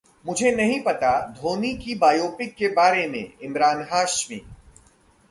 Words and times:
मुझे 0.25 0.51
नहीं 0.51 0.79
पता 0.83 1.09
'धोनी' 1.31 1.73
की 1.75 1.95
बायोपिक 1.95 2.55
के 2.55 2.67
बारे 2.67 3.07
में: 3.07 3.33
इमरान 3.41 3.85
हाशमी 3.91 4.41